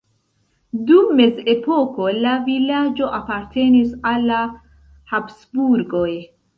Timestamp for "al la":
4.15-4.43